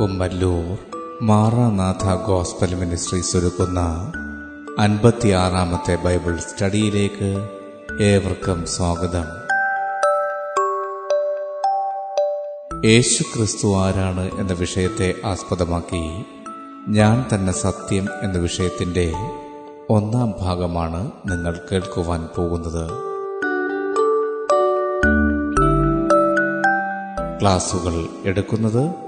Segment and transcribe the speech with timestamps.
[0.00, 0.78] Kummallur
[1.22, 4.12] Maranatha gospel ministries ഒരുക്കുന്ന
[4.78, 7.48] അൻപത്തിയാറാമത്തെ Bible സ്റ്റഡിയിലേക്ക്
[8.02, 9.24] ഏവർക്കും സ്വാഗതം.
[12.84, 16.24] യേശു ക്രിസ്തു ആരാണ് എന്ന വിഷയത്തെ ആസ്പദമാക്കി
[16.88, 19.12] ഞാൻ തന്നെ സത്യം എന്ന വിഷയത്തിന്റെ
[19.90, 22.90] ഒന്നാം ഭാഗമാണ് നിങ്ങൾ കേൾക്കുവാൻ പോകുന്നത്.
[27.40, 29.07] ക്ലാസുകൾ എടുക്കുന്നത്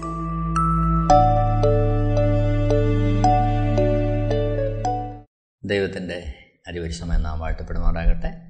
[5.63, 8.41] ദൈവത്തിന്റെ അരിപരിശ്രമം നാം വാഴ്ത്തപ്പെടുമാറാകട്ടെ.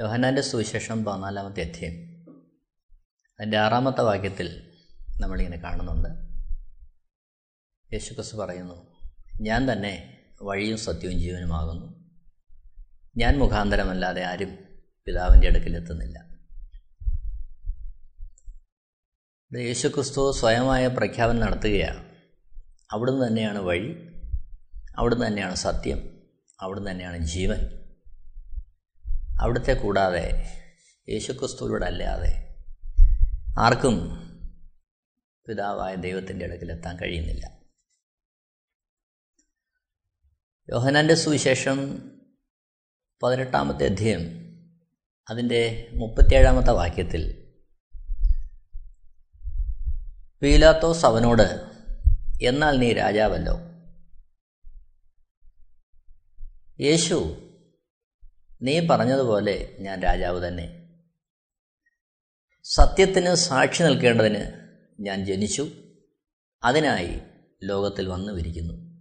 [0.00, 1.92] യോഹന്നാന്റെ സുവിശേഷം പതിനാലാമത്തെ അധ്യയം.
[3.40, 4.72] അതിന്റെ ആറാമത്തെ വാക്യത്തിൽ
[5.20, 6.08] നമ്മളിങ്ങനെ കാണുന്നുണ്ട്.
[7.92, 9.00] യേശുക്രിസ്തു പറയുന്നു
[9.40, 12.10] ഞാൻ തന്നെ വഴിയും സത്യവും ജീവനുമാകുന്നു.
[13.16, 14.58] ഞാൻ മുഖാന്തരമല്ലാതെ ആരും
[15.06, 16.38] പിതാവിന്റെ അടുക്കിലെത്തുന്നില്ല
[19.56, 22.04] യേശുക്രിസ്തു സ്വയമായ പ്രഖ്യാപനം നടത്തുകയാണ്.
[22.90, 24.13] അവിടുന്ന് തന്നെയാണ് വഴി.
[24.96, 26.22] അവിടുന്ന് തന്നെയാണ് സത്യം.
[26.60, 27.58] അവിടുന്ന് തന്നെയാണ് ജീവൻ.
[29.40, 30.52] അവിടുത്തെ കൂടാതെ
[31.08, 32.54] യേശുക്രിസ്തുവിലൂടെ അല്ലാതെ
[33.58, 34.24] ആർക്കും
[35.48, 37.58] പിതാവായ ദൈവത്തിന്റെ അടുക്കിലെത്താൻ കഴിയുന്നില്ല.
[40.70, 42.10] യോഹനാന്റെ സുവിശേഷം
[43.22, 44.44] പതിനെട്ടാമത്തെ അധ്യയം
[45.30, 47.52] അതിന്റെ മുപ്പത്തിയേഴാമത്തെ വാക്യത്തിൽ
[50.42, 51.70] പീലാത്തോസ് അവനോട്
[52.42, 53.73] എന്നാൽ നീ രാജാവല്ലോ
[56.80, 57.36] യേശു
[58.62, 60.88] നീ പറഞ്ഞതുപോലെ ഞാൻ രാജാവ് തന്നെ.
[62.64, 64.44] സത്യത്തിന് സാക്ഷി നിൽക്കേണ്ടതിന്
[65.00, 65.68] ഞാൻ ജനിച്ചു.
[66.64, 67.20] അതിനായി
[67.62, 68.94] ലോകത്തിൽ വന്നു വിരിക്കുന്നു.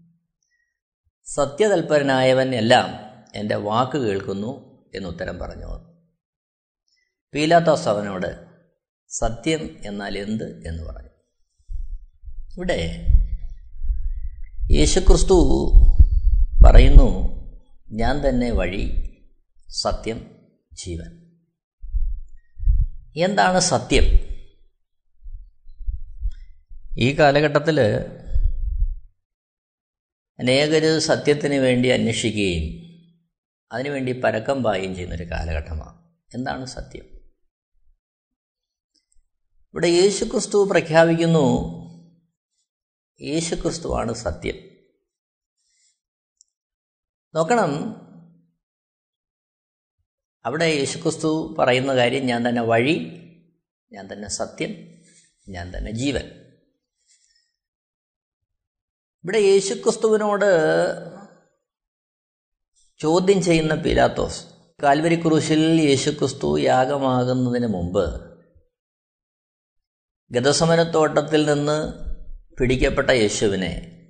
[1.26, 2.90] സത്യതൽപരനായവൻ എല്ലാം
[3.36, 5.94] എന്റെ വാക്ക് കേൾക്കുന്നു എന്നുത്തരം പറഞ്ഞു.
[7.34, 8.46] പീലാത്തോസ് അവനോട്
[9.10, 10.68] സത്യം എന്നാൽ എന്ത്?
[10.68, 11.10] എന്ന് പറഞ്ഞു.
[12.58, 13.08] ഇവിടെ
[14.72, 15.72] യേശുക്രിസ്തു
[16.66, 17.33] പറയുന്നു
[17.94, 19.16] ഞാൻ തന്നെ വഴി
[19.70, 20.36] സത്യം
[20.74, 21.32] ജീവൻ.
[23.16, 24.04] എന്താണ് സത്യം?
[26.98, 27.82] ഈ കാലഘട്ടത്തിൽ
[30.40, 32.84] അനേകർ സത്യത്തിന് വേണ്ടി അന്വേഷിക്കുകയും
[33.72, 36.04] അതിനുവേണ്ടി പരക്കം പായുകയും ചെയ്യുന്നൊരു കാലഘട്ടമാണ്.
[36.36, 37.06] എന്താണ് സത്യം?
[39.74, 41.48] ഇവിടെ യേശുക്രിസ്തു പ്രഖ്യാപിക്കുന്നു
[43.22, 44.73] യേശുക്രിസ്തുവാണ് സത്യം.
[47.36, 48.04] നോക്കണം.
[50.46, 52.96] അവിടെ യേശുക്രിസ്തു പറയുന്ന കാര്യം ഞാൻ തന്നെ വഴി
[53.92, 54.72] ഞാൻ തന്നെ സത്യം
[55.50, 56.22] ഞാൻ തന്നെ ജീവൻ.
[59.24, 60.50] ഇവിടെ യേശുക്രിസ്തുവിനോട്
[63.00, 64.46] ചോദ്യം ചെയ്യുന്ന പീലാത്തോസ്
[64.84, 68.34] കാൽവരി ക്രൂശിൽ യേശുക്രിസ്തു യാഗമാകുന്നതിന് മുമ്പ്
[70.32, 71.94] ഗതസമനത്തോട്ടത്തിൽ നിന്ന്
[72.56, 74.03] പിടിക്കപ്പെട്ട യേശുവിനെ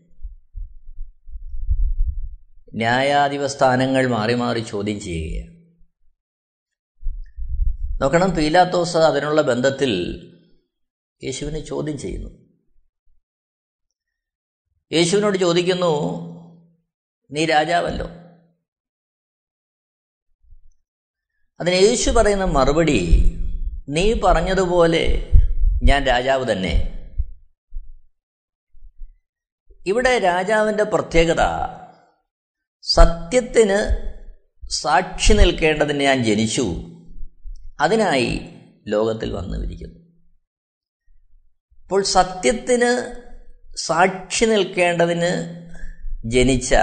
[2.75, 5.53] ന്യായാധിപ സ്ഥാനങ്ങൾ മാറി മാറി ചോദ്യം ചെയ്യുകയാണ്.
[8.01, 9.91] നോക്കണം പീലാത്തോസ് അതിനുള്ള ബന്ധത്തിൽ
[11.23, 12.29] യേശുവിനെ ചോദ്യം ചെയ്യുന്നു.
[14.91, 16.23] യേശുവിനോട് ചോദിക്കുന്നു
[17.31, 18.07] നീ രാജാവല്ലോ?
[21.59, 23.31] അതിന് യേശു പറയുന്ന മറുപടി
[23.89, 25.31] നീ പറഞ്ഞതുപോലെ
[25.83, 26.89] ഞാൻ രാജാവ് തന്നെ.
[29.85, 31.39] ഇവിടെ രാജാവിന്റെ പ്രത്യേകത
[32.83, 33.77] സത്യത്തിന്
[34.69, 36.65] സാക്ഷി നിൽക്കേണ്ടതിന് ഞാൻ ജനിച്ചു.
[37.79, 38.39] അതിനായി
[38.87, 39.99] ലോകത്തിൽ വന്നു വിരിക്കുന്നു
[41.81, 43.15] അപ്പോൾ സത്യത്തിന്
[43.75, 45.31] സാക്ഷി നിൽക്കേണ്ടതിന്
[46.25, 46.75] ജനിച്ച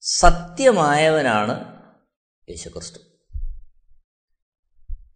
[0.00, 1.54] സത്യമായവനാണ്
[2.50, 2.98] യേശുക്രിസ്തു.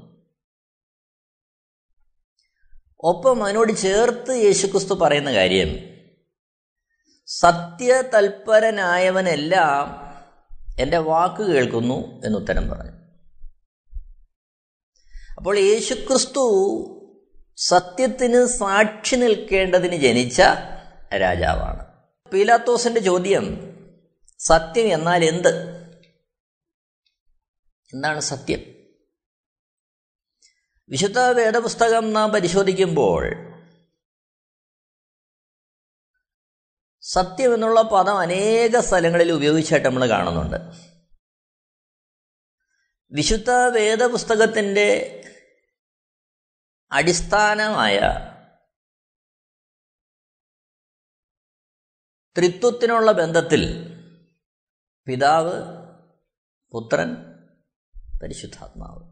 [3.00, 5.95] ഒപ്പം അതിനോട് ചേർത്ത് യേശുക്രിസ്തു പറയുന്ന കാര്യം
[7.26, 10.06] സത്യതൽപരനായവനെല്ലാം
[10.80, 12.92] എന്റെ വാക്ക് കേൾക്കുന്നു എന്നുത്തരം പറഞ്ഞു.
[15.36, 16.44] അപ്പോൾ യേശുക്രിസ്തു
[17.56, 20.42] സത്യത്തിന് സാക്ഷി നിൽക്കേണ്ടതിന് ജനിച്ച
[21.16, 21.86] രാജാവാണ്.
[22.30, 23.76] പീലാത്തോസിന്റെ ചോദ്യം
[24.38, 25.76] സത്യം എന്നാൽ എന്ത്?
[27.94, 28.60] എന്താണ് സത്യം?
[30.88, 33.55] വിശുദ്ധ വേദപുസ്തകം നാം പരിശോധിക്കുമ്പോൾ
[37.08, 40.56] സത്യം എന്നുള്ള പദം അനേക സ്ഥലങ്ങളിൽ ഉപയോഗിച്ചായിട്ട് നമ്മൾ കാണുന്നുണ്ട്.
[43.12, 45.20] വിശുദ്ധ വേദപുസ്തകത്തിന്റെ
[46.92, 48.00] അടിസ്ഥാനമായ
[52.38, 53.92] ത്രിത്വത്തിനുള്ള ബന്ധത്തിൽ
[55.06, 55.52] പിതാവ്
[56.72, 57.16] പുത്രൻ
[58.22, 59.02] പരിശുദ്ധാത്മാവ്.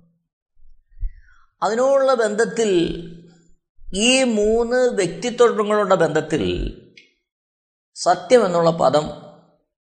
[1.62, 2.70] അതിനോടുള്ള ബന്ധത്തിൽ
[3.94, 6.80] ഈ മൂന്ന് വ്യക്തിത്വങ്ങളുടെ ബന്ധത്തിൽ
[7.96, 9.04] സത്യം എന്നുള്ള പദം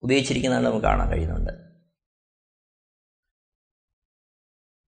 [0.03, 1.53] ഉപയോഗിച്ചിരിക്കുന്നതാണ് നമുക്ക് കാണാൻ കഴിയുന്നുണ്ട്.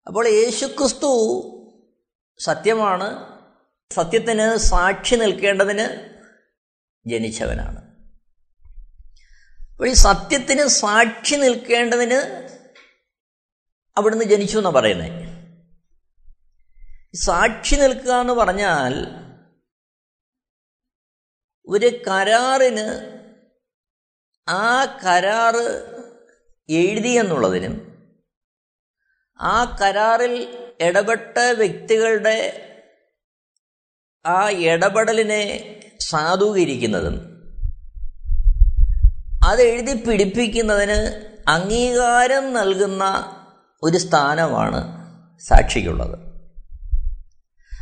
[0.08, 1.10] അപ്പോൾ യേശുക്രിസ്തു
[2.40, 3.08] സത്യമാണ്
[3.92, 5.86] സത്യത്തിന് സാക്ഷി നിൽക്കേണ്ടതിന്
[7.06, 7.82] ജനിച്ചവനാണ്.
[9.72, 12.20] അപ്പോൾ ഈ സത്യത്തിന് സാക്ഷി നിൽക്കേണ്ടതിന്
[13.98, 15.24] അവിടുന്ന് ജനിച്ചു എന്നാണ് പറയുന്നത്
[17.26, 18.94] സാക്ഷി നിൽക്കുക എന്ന് പറഞ്ഞാൽ
[21.68, 22.88] ഒരു കരാറിന്
[24.48, 25.66] ആ കരാറ്
[26.70, 27.76] എഴുതി എന്നുള്ളതിനും
[29.40, 30.36] ആ കരാറിൽ
[30.82, 32.38] ഇടപെട്ട വ്യക്തികളുടെ
[34.26, 35.44] ആ ഇടപെടലിനെ
[36.00, 37.16] സാധൂകരിക്കുന്നതും
[39.48, 41.00] അത് എഴുതി പിടിപ്പിക്കുന്നതിന്
[41.48, 43.04] അംഗീകാരം നൽകുന്ന
[43.84, 44.80] ഒരു സ്ഥാനമാണ്
[45.40, 46.16] സാക്ഷിക്കുള്ളത്.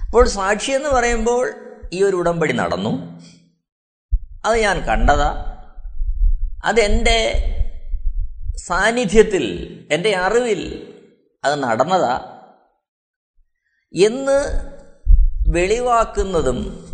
[0.06, 1.46] അപ്പോൾ സാക്ഷി എന്ന് പറയുമ്പോൾ
[1.94, 2.92] ഈ ഒരു ഉടമ്പടി നടന്നു.
[4.46, 5.52] അത് ഞാൻ കണ്ടതാ.
[6.66, 7.52] അതെന്റെ
[8.58, 9.46] സാന്നിധ്യത്തിൽ
[9.92, 10.92] എന്റെ അറിവിൽ
[11.44, 12.46] അത് നടന്നതാ.
[13.94, 14.72] എന്ന്
[15.48, 16.86] വെളിവാക്കുന്നതും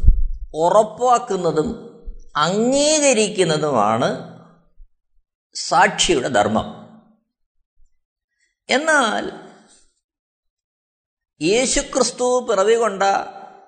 [0.53, 1.91] ഉറപ്പാക്കുന്നതും
[2.35, 4.41] അംഗീകരിക്കുന്നതുമാണ്
[5.53, 6.81] സാക്ഷിയുടെ ധർമ്മം.
[8.69, 9.31] എന്നാൽ
[11.41, 13.03] യേശുക്രിസ്തു പിറവി കൊണ്ട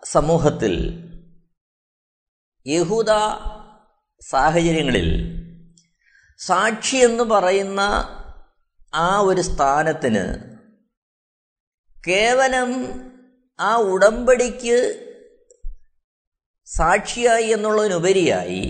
[0.03, 1.03] സമൂഹത്തിൽ
[2.67, 3.09] യഹൂദ
[4.23, 5.09] സാഹചര്യങ്ങളിൽ
[6.39, 7.81] സാക്ഷി എന്ന് പറയുന്ന
[8.93, 10.25] ആ ഒരു സ്ഥാനത്തിന്
[12.03, 12.71] കേവലം
[13.59, 14.79] ആ ഉടമ്പടിക്ക്
[16.67, 18.63] സാക്ഷിയായി എന്നുള്ളതിനുപരിയായി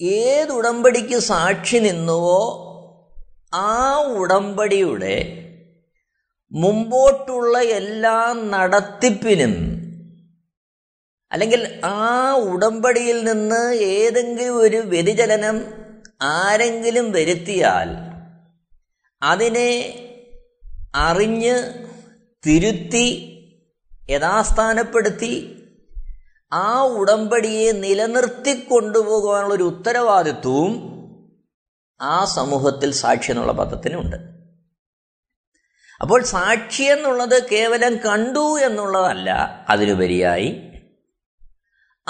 [0.00, 2.42] ഏതുടമ്പടിക്ക് സാക്ഷി നിന്നുവോ
[3.54, 5.16] ആ ഉടമ്പടിയുടെ
[6.52, 9.54] മുമ്പോട്ടുള്ള എല്ലാ നടത്തിപ്പിനും
[11.32, 15.64] അല്ലെങ്കിൽ ആ ഉടമ്പടിയിൽ നിന്ന് ഏതെങ്കിലും ഒരു വ്യതിചലനം
[16.22, 17.88] ആരെങ്കിലും വരുത്തിയാൽ
[19.22, 19.70] അതിനെ
[20.94, 21.86] അറിഞ്ഞ്
[22.46, 23.26] തിരുത്തി
[24.10, 25.66] യഥാസ്ഥാനപ്പെടുത്തി
[26.52, 30.72] ആ ഉടമ്പടിയെ നിലനിർത്തി കൊണ്ടുപോകാനുള്ള ഒരു ഉത്തരവാദിത്വവും
[32.00, 34.16] ആ സമൂഹത്തിൽ സാക്ഷി എന്നുള്ള പദത്തിനുണ്ട്.
[36.00, 39.30] അപ്പോൾ സാക്ഷി എന്നുള്ളത് കേവലം കണ്ടു എന്നുള്ളതല്ല
[39.68, 40.69] അതിലുപരിയായി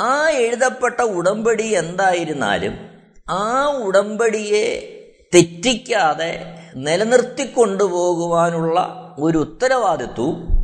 [0.01, 2.91] ആ എഴുതപ്പെട്ട ഉടമ്പടി എന്തായിരുന്നാലും
[3.31, 4.97] ആ ഉടമ്പടിയെ
[5.35, 8.81] തെറ്റിക്കാതെ നിലനിർത്തിക്കൊണ്ടുപോകുവാനുള്ള
[9.19, 10.61] ഒരു ഉത്തരവാദിത്വവും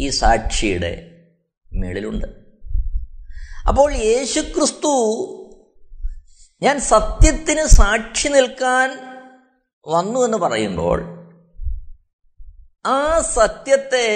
[0.00, 1.22] ഈ സാക്ഷിയുടെ
[1.72, 2.26] മേളിലുണ്ട്.
[3.68, 4.92] അപ്പോൾ യേശുക്രിസ്തു
[6.62, 8.90] ഞാൻ സത്യത്തിന് സാക്ഷി നിൽക്കാൻ
[9.86, 11.30] വന്നു എന്ന് പറയുമ്പോൾ
[12.86, 14.08] ആ സത്യത്തെ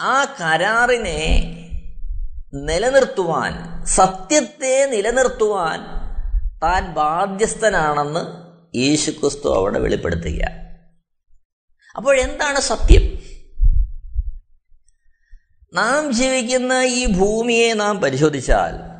[0.00, 1.63] ആ കരാറിനെ
[2.54, 5.80] നിലനിർത്തുവാൻ സത്യത്തെ നിലനിർത്തുവാൻ
[6.62, 8.20] താൻ ബാധ്യസ്ഥനാണെന്ന്
[8.76, 10.42] യേശുക്രിസ്തു അവിടെ വെളിപ്പെടുത്തുക
[11.96, 13.02] അപ്പോൾ എന്താണ് സത്യം?
[15.74, 18.94] നാം ജീവിക്കുന്ന ഈ ഭൂമിയെ നാം പരിശോധിച്ചാൽ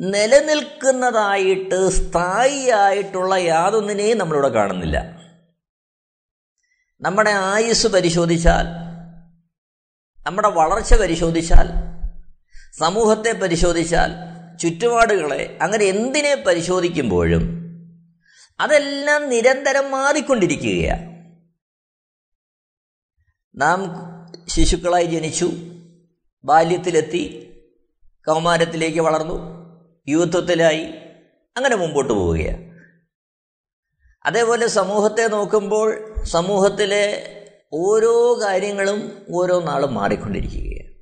[0.00, 4.98] നിലനിൽക്കുന്നതായിട്ട് സ്ഥായിയായിട്ടുള്ള യാതൊന്നിനെയും നമ്മളിവിടെ കാണുന്നില്ല.
[7.00, 8.81] നമ്മുടെ ആയുസ് പരിശോധിച്ചാൽ
[10.26, 11.68] നമ്മുടെ വളർച്ച പരിശോധിച്ചാൽ
[12.78, 14.10] സമൂഹത്തെ പരിശോധിച്ചാൽ
[14.60, 17.44] ചുറ്റുപാടുകളെ അങ്ങനെ എന്തിനെ പരിശോധിക്കുമ്പോഴും
[18.60, 21.06] അതെല്ലാം നിരന്തരം മാറിക്കൊണ്ടിരിക്കുകയാണ്
[23.54, 23.80] നാം
[24.48, 25.48] ശിശുക്കളായി ജനിച്ചു
[26.44, 27.22] ബാല്യത്തിലെത്തി
[28.26, 29.36] കൗമാരത്തിലേക്ക് വളർന്നു
[30.08, 30.84] യൂത്വത്തിലായി
[31.56, 32.62] അങ്ങനെ മുമ്പോട്ട് പോവുകയാണ്
[34.24, 35.88] അതേപോലെ സമൂഹത്തെ നോക്കുമ്പോൾ
[36.24, 37.04] സമൂഹത്തിലെ
[37.72, 40.94] ഓരോ കാര്യങ്ങളും ഓരോ നാളും മാറിക്കൊണ്ടിരിക്കുകയാണ്.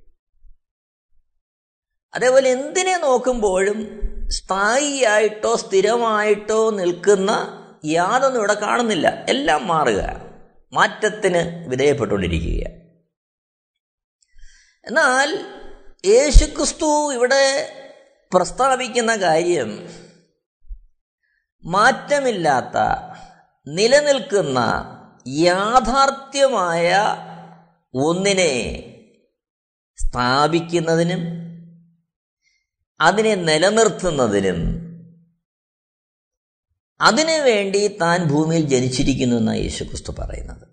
[2.15, 7.31] അതേപോലെ എന്തിനെ നോക്കുമ്പോഴും സ്ഥായിയായിട്ടോ സ്ഥിരമായിട്ടോ നിൽക്കുന്ന
[7.85, 9.25] യാതൊന്നും ഇവിടെ കാണുന്നില്ല.
[9.29, 10.31] എല്ലാം മാറുക.
[10.73, 12.67] മാറ്റത്തിന് വിധേയപ്പെട്ടുകൊണ്ടിരിക്കുക
[14.85, 15.45] എന്നാൽ
[16.07, 17.73] യേശുക്രിസ്തു ഇവിടെ
[18.35, 19.89] പ്രസ്താവിക്കുന്ന കാര്യം
[21.65, 22.79] മാറ്റമില്ലാത്ത
[23.67, 24.61] നിലനിൽക്കുന്ന
[25.27, 26.95] യാഥാർത്ഥ്യമായ
[27.95, 28.53] ഒന്നിനെ
[29.99, 31.41] സ്ഥാപിക്കുന്നതിനും
[33.01, 34.91] അതിനെ നിലനിർത്തുന്നതിനും
[37.01, 40.67] അതിനു വേണ്ടി താൻ ഭൂമിയിൽ ജനിച്ചിരിക്കുന്നു എന്നാണ് യേശുക്രിസ്തു പറയുന്നത്.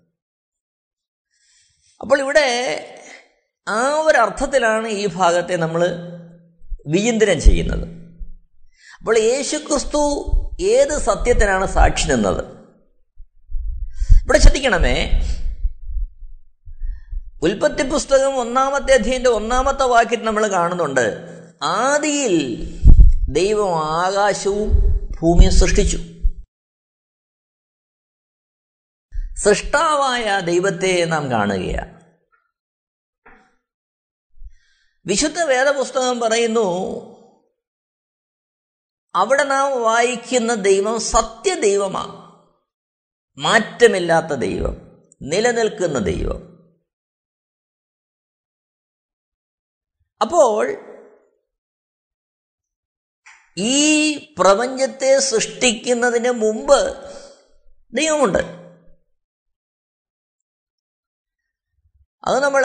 [2.00, 2.48] അപ്പോൾ ഇവിടെ
[3.68, 5.82] ആ ഒരു അർത്ഥത്തിലാണ് ഈ ഭാഗത്തെ നമ്മൾ
[6.86, 7.88] വിചിന്തനം ചെയ്യുന്നത്.
[8.98, 10.00] അപ്പോൾ യേശുക്രിസ്തു
[10.60, 12.57] ഏത് സത്യത്തിനാണ് സാക്ഷി നിന്നത്?
[14.28, 15.10] ഇവിടെ ശ്രദ്ധിക്കണമേ.
[17.42, 21.26] ഉൽപ്പത്തി പുസ്തകം ഒന്നാമത്തെ അധ്യയന്റെ ഒന്നാമത്തെ വാക്യത്തിൽ നമ്മൾ കാണുന്നുണ്ട്.
[21.62, 22.64] ആദിയിൽ
[23.28, 24.70] ദൈവം ആകാശവും
[25.20, 25.96] ഭൂമിയും സൃഷ്ടിച്ചു.
[29.36, 32.00] സൃഷ്ടാവായ ദൈവത്തെ നാം കാണുകയാണ്.
[35.06, 36.70] വിശുദ്ധ വേദപുസ്തകം പറയുന്നു
[39.14, 42.17] അവിടെ നാം വായിക്കുന്ന ദൈവം സത്യദൈവമാണ്.
[43.38, 44.76] മാറ്റമില്ലാത്ത ദൈവം
[45.22, 46.58] നിലനിൽക്കുന്ന ദൈവം.
[50.22, 50.88] അപ്പോൾ
[53.56, 56.80] ഈ പ്രപഞ്ചത്തെ സൃഷ്ടിക്കുന്നതിന് മുമ്പ്
[57.92, 58.38] ദൈവമുണ്ട്.
[62.24, 62.62] അത് നമ്മൾ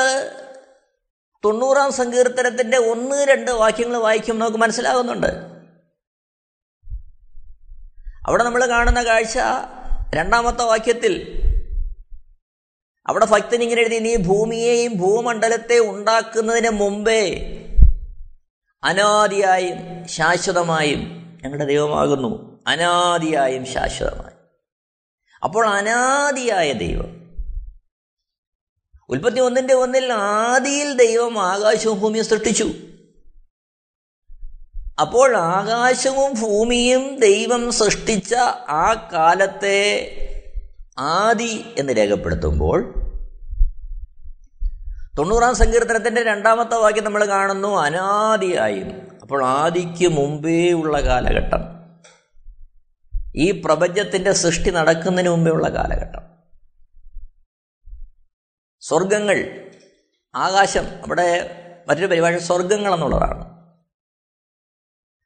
[1.46, 5.28] തൊണ്ണൂറാം സങ്കീർത്തനത്തിന്റെ ഒന്ന് രണ്ട് വാക്യങ്ങൾ വായിക്കും നമുക്ക് മനസ്സിലാകുന്നുണ്ട്.
[8.28, 9.38] അവിടെ നമ്മൾ കാണുന്ന കാഴ്ച
[10.14, 11.44] രണ്ടാമത്തെ വാക്യത്തിൽ
[13.08, 17.60] അവിടെ ഭക്തൻ ഇങ്ങനെ എഴുതി നീ ഭൂമിയെയും ഭൂമണ്ഡലത്തെ ഉണ്ടാക്കുന്നതിന് മുമ്പേ
[18.84, 21.00] അനാദിയായും ശാശ്വതമായും
[21.44, 22.64] ഞങ്ങളുടെ ദൈവമാകുന്നു.
[22.68, 24.40] അനാദിയായും ശാശ്വതമായും.
[25.44, 27.24] അപ്പോൾ അനാദിയായ ദൈവം
[29.10, 32.72] ഉൽപ്പത്തി ഒന്നിന്റെ ഒന്നിൽ ആദിയിൽ ദൈവം ആകാശവും ഭൂമിയും സൃഷ്ടിച്ചു.
[35.00, 38.36] അപ്പോൾ ആകാശവും ഭൂമിയും ദൈവം സൃഷ്ടിച്ച
[38.70, 40.10] ആ കാലത്തെ
[40.98, 43.00] ആദി എന്ന് രേഖപ്പെടുത്തുമ്പോൾ
[45.18, 49.18] തൊണ്ണൂറാം സങ്കീർത്തനത്തിന്റെ രണ്ടാമത്തെ വാക്യം നമ്മൾ കാണുന്നു അനാദിയായും.
[49.22, 51.62] അപ്പോൾ ആദിക്ക് മുമ്പേ ഉള്ള കാലഘട്ടം.
[53.36, 56.22] ഈ പ്രപഞ്ചത്തിന്റെ സൃഷ്ടി നടക്കുന്നതിന് മുമ്പേ ഉള്ള കാലഘട്ടം.
[58.82, 59.62] സ്വർഗങ്ങൾ
[60.36, 61.56] ആകാശം അവിടെ
[61.88, 63.53] മറ്റൊരു പരിഭാഷ സ്വർഗങ്ങൾ എന്നുള്ളതാണ്.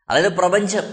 [0.10, 0.84] അതായത് പ്രപഞ്ചം.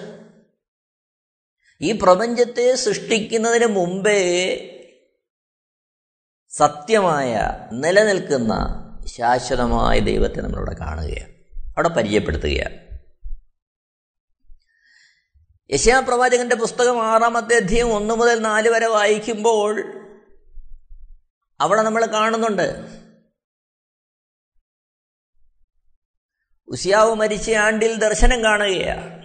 [1.81, 4.71] ഈ പ്രപഞ്ചത്തെ സൃഷ്ടിക്കുന്നതിന് മുമ്പേ
[6.49, 7.41] സത്യമായ
[7.73, 8.55] നിലനിൽക്കുന്ന
[9.07, 11.33] ശാശ്വതമായ ദൈവത്തെ നമ്മളിവിടെ കാണുകയാണ്.
[11.69, 12.85] അവിടെ പരിചയപ്പെടുത്തുകയാണ്.
[15.71, 19.83] യശാ പ്രവാചകന്റെ പുസ്തകം ആറാമത്തെ അധ്യയം ഒന്ന് മുതൽ നാല് വരെ വായിക്കുമ്പോൾ
[21.61, 23.04] അവിടെ നമ്മൾ കാണുന്നുണ്ട്
[26.69, 29.25] ഉസിയാവ് മരിച്ച ആണ്ടിൽ ദർശനം കാണുകയാണ്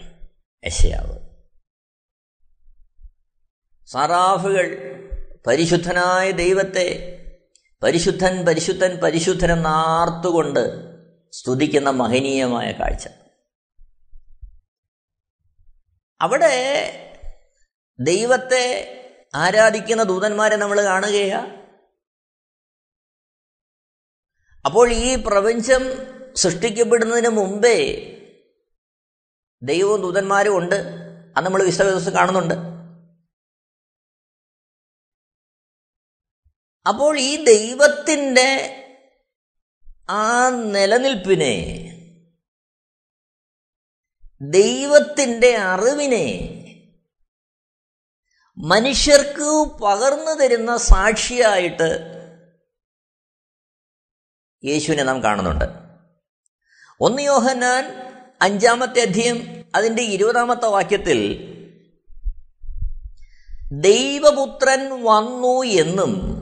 [0.65, 1.19] യശയാവ്.
[3.86, 4.67] സറാഫുകൾ
[5.48, 6.88] പരിശുദ്ധനായ ദൈവത്തെ
[7.84, 8.46] പരിശുദ്ധൻ
[9.01, 10.63] പരിശുദ്ധൻ എന്നാർത്തുകൊണ്ട്
[11.31, 13.08] സ്തുതിക്കുന്ന മഹനീയമായ കാഴ്ച.
[16.22, 16.55] അവിടെ
[18.00, 18.96] ദൈവത്തെ
[19.36, 21.60] ആരാധിക്കുന്ന ദൂതന്മാരെ നമ്മൾ കാണുകയാണ്
[24.65, 25.81] അപ്പോൾ ഈ പ്രപഞ്ചം
[26.36, 28.05] സൃഷ്ടിക്കപ്പെടുന്നതിന് മുമ്പേ
[29.62, 30.75] ദൈവവും ദൂതന്മാരും ഉണ്ട്.
[31.38, 32.53] അത് നമ്മൾ വിശ്വവിശ്വസം കാണുന്നുണ്ട്.
[36.88, 38.75] അപ്പോൾ ഈ ദൈവത്തിന്റെ
[40.09, 41.86] ആ നിലനിൽപ്പിനെ
[44.41, 46.55] ദൈവത്തിന്റെ അറിവിനെ
[48.57, 52.19] മനുഷ്യർക്ക് പകർന്നു തരുന്ന സാക്ഷിയായിട്ട്
[54.65, 55.78] യേശുവിനെ നാം കാണുന്നുണ്ട്.
[57.00, 61.50] ഒന്ന് യോഹന്നാൻ അഞ്ചാമത്തെ അധ്യയം അതിന്റെ ഇരുപതാമത്തെ വാക്യത്തിൽ
[63.72, 66.39] ദൈവപുത്രൻ വന്നു എന്നും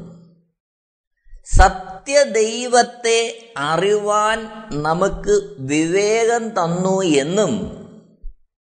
[1.57, 4.39] സത്യദൈവത്തെ അറിവാൻ
[4.81, 7.53] നമുക്ക് വിവേകം തന്നു എന്നും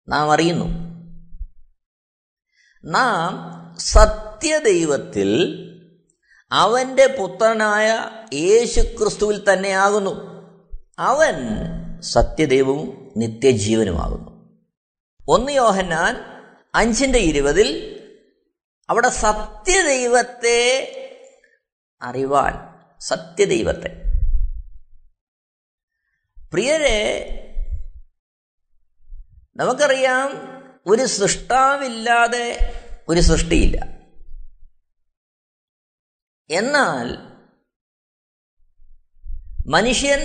[0.08, 0.64] നാം അറിയുന്നു.
[2.84, 5.30] നാം സത്യദൈവത്തിൽ
[6.52, 10.38] അവന്റെ പുത്രനായ യേശുക്രിസ്തുവിൽ തന്നെയാകുന്നു.
[10.98, 11.34] അവൻ
[12.02, 14.58] സത്യദൈവവും നിത്യജീവനുമാകുന്നു.
[15.28, 16.16] ഒന്ന് യോഹന്നാൻ
[16.74, 17.94] അഞ്ചിന്റെ ഇരുപതിൽ
[18.88, 20.58] അവിടെ സത്യദൈവത്തെ
[22.02, 22.54] അറിവാൻ
[23.00, 24.02] സത്യദൈവത്തെ.
[26.52, 27.34] പ്രിയരെ
[29.56, 30.30] നമുക്കറിയാം
[30.86, 32.74] ഒരു സൃഷ്ടാവില്ലാതെ
[33.08, 33.98] ഒരു സൃഷ്ടിയില്ല.
[36.50, 37.18] എന്നാൽ
[39.66, 40.20] മനുഷ്യൻ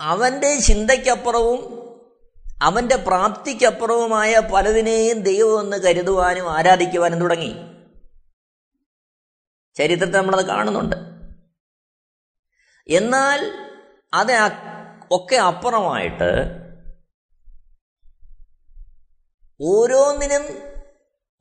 [0.00, 1.86] അവന്റെ ചിന്തയ്ക്കപ്പുറവും
[2.62, 7.54] അവന്റെ പ്രാപ്തിക്കപ്പുറവുമായ പലതിനെയും ദൈവമെന്ന് കരുതുവാനും ആരാധിക്കുവാനും തുടങ്ങി.
[9.74, 10.96] ചരിത്രത്തെ നമ്മളത് കാണുന്നുണ്ട്.
[12.88, 13.68] എന്നാൽ
[14.14, 14.32] അത്
[15.10, 16.32] ഒക്കെ അപ്പുറമായിട്ട്
[19.60, 20.58] ഓരോന്നിനും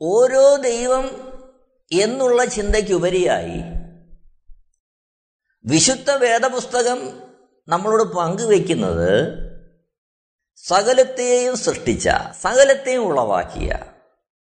[0.01, 1.05] ഓരോ ദൈവം
[1.91, 3.61] എന്നുള്ള ചിന്തയ്ക്കുപരിയായി
[5.65, 7.24] വിശുദ്ധ വേദപുസ്തകം
[7.67, 9.11] നമ്മളോട് പങ്കുവെക്കുന്നത്
[10.55, 12.09] സകലത്തെയും സൃഷ്ടിച്ച
[12.41, 13.73] സകലത്തെയും ഉളവാക്കിയ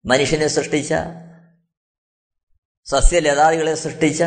[0.06, 0.94] മനുഷ്യനെ സൃഷ്ടിച്ച
[2.86, 4.22] സസ്യലതാദികളെ സൃഷ്ടിച്ച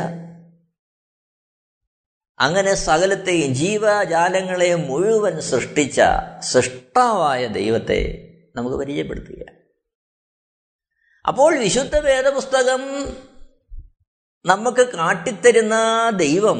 [2.39, 6.01] അങ്ങനെ സകലത്തെയും ജീവജാലങ്ങളെ മുഴുവൻ സൃഷ്ടിച്ച
[6.39, 9.45] സൃഷ്ടാവായ ദൈവത്തെ നമുക്ക് പരിചയപ്പെടുത്തുക.
[11.27, 12.81] അപ്പോൾ വിശുദ്ധ വേദപുസ്തകം
[14.45, 15.75] നമുക്ക് കാട്ടിത്തരുന്ന
[16.17, 16.59] ദൈവം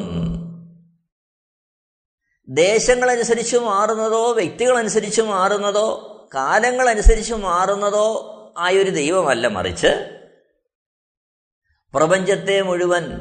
[2.48, 10.20] ദേശങ്ങളനുസരിച്ച് മാറുന്നതോ വ്യക്തികളനുസരിച്ച് മാറുന്നതോ കാലങ്ങളനുസരിച്ച് മാറുന്നതോ ആയൊരു ദൈവമല്ല മറിച്ച്
[11.94, 13.20] പ്രപഞ്ചത്തെ മുഴുവൻ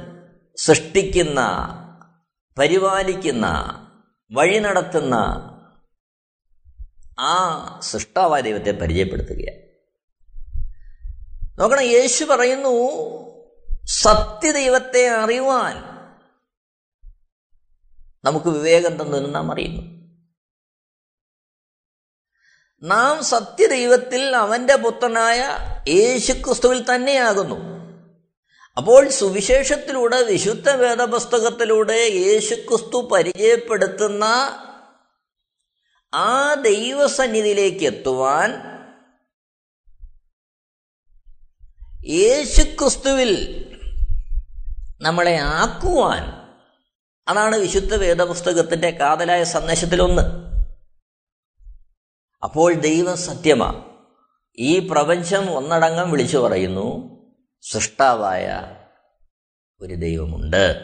[0.55, 1.39] സൃഷ്ടിക്കുന്ന
[2.57, 3.47] പരിപാലിക്കുന്ന
[4.31, 5.15] വഴി നടത്തുന്ന
[7.19, 7.35] ആ
[7.83, 9.61] സൃഷ്ടാവായ ദൈവത്തെ പരിചയപ്പെടുത്തുകയാണ്.
[11.59, 12.73] നോക്കണം യേശു പറയുന്നു
[13.85, 15.90] സത്യദൈവത്തെ അറിയുവാൻ
[18.23, 20.01] നമുക്ക് വിവേകം തന്നു നാം അറിയുന്നു.
[22.83, 27.71] നാം സത്യദൈവത്തിൽ അവന്റെ പുത്രനായ യേശുക്രിസ്തുവിൽ തന്നെയാകുന്നു.
[28.77, 34.23] അപ്പോൾ സുവിശേഷത്തിലൂടെ വിശുദ്ധ വേദപുസ്തകത്തിലൂടെ യേശുക്രിസ്തു പരിചയപ്പെടുത്തുന്ന
[36.13, 38.51] ആ ദൈവസന്നിധിയിലേക്ക് എത്തുവാൻ
[42.07, 43.33] യേശുക്രിസ്തുവിൽ
[45.01, 46.40] നമ്മളെ ആക്കുവാൻ
[47.31, 50.21] അതാണ് വിശുദ്ധ വേദപുസ്തകത്തിന്റെ കാതലായ സന്ദേശത്തിലൊന്ന്.
[52.43, 53.97] അപ്പോൾ ദൈവം സത്യമാ.
[54.57, 57.11] ഈ പ്രപഞ്ചം ഒന്നടങ്കം വിളിച്ചു പറയുന്നു
[57.61, 58.75] സൃഷ്ടാവായ
[59.81, 60.75] ഒരു ദൈവമുണ്ട്.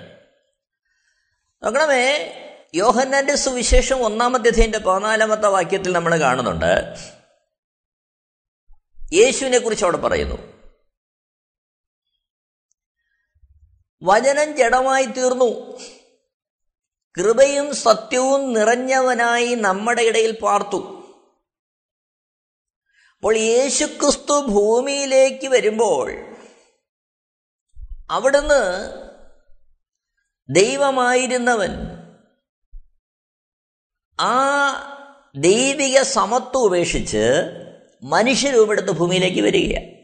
[1.63, 2.33] നോക്കണമേ
[2.75, 6.95] യോഹന്നാന്റെ സുവിശേഷം ഒന്നാമത്തെ അധ്യയന്റെ പതിനാലാമത്തെ വാക്യത്തിൽ നമ്മൾ കാണുന്നുണ്ട്.
[9.13, 10.37] യേശുവിനെ കുറിച്ച് അവിടെ പറയുന്നു.
[14.03, 15.79] വചനം ജഡമായി തീർന്നു.
[17.17, 20.93] കൃപയും സത്യവും നിറഞ്ഞവനായി നമ്മുടെ ഇടയിൽ പാർത്തു.
[23.15, 26.11] അപ്പോൾ യേശുക്രിസ്തു ഭൂമിയിലേക്ക് വരുമ്പോൾ
[28.11, 28.91] അവിടുന്ന്
[30.49, 31.71] ദൈവമായിരുന്നവൻ
[34.19, 34.33] ആ
[35.35, 37.43] ദൈവിക സമത്വം ഉപേക്ഷിച്ച്
[38.03, 39.97] മനുഷ്യരൂപെടുത്ത് ഭൂമിയിലേക്ക് വരികയാണ്.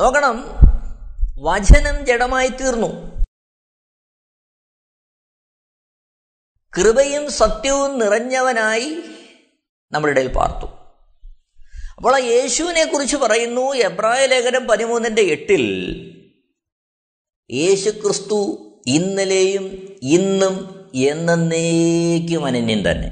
[0.00, 0.44] നോക്കണം
[1.38, 3.07] വചനം ജഡമായി തീർന്നു
[6.78, 9.02] കൃപയും സത്യവും നിറഞ്ഞവനായി
[9.92, 10.66] നമ്മുടെ ഇടയിൽ പാർത്തു.
[11.96, 15.64] അപ്പോൾ ആ യേശുവിനെ കുറിച്ച് പറയുന്നു എബ്രായ ലേഖനം പതിമൂന്നിന്റെ എട്ടിൽ
[17.50, 19.64] യേശു ക്രിസ്തു ഇന്നലെയും
[20.02, 23.08] ഇന്നും എന്നേക്കും അനന്യം തന്നെ.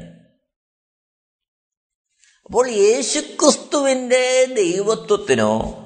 [2.45, 5.83] അപ്പോൾ യേശുക്രിസ്തുവിന്റെ ദൈവത്വത്തിനോ